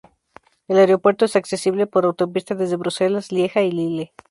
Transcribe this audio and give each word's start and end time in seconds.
El 0.67 0.79
aeropuerto 0.79 1.25
es 1.25 1.35
accesible 1.35 1.85
por 1.85 2.05
autopista 2.05 2.55
desde 2.55 2.75
Bruselas, 2.75 3.31
Lieja 3.31 3.61
y 3.61 3.71
Lille. 3.71 4.13